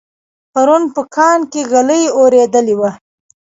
پرون 0.53 0.83
په 0.93 1.01
کاڼ 1.15 1.39
کې 1.51 1.61
ږلۍ 1.71 2.03
اورېدلې 2.17 2.75
وه 2.79 2.91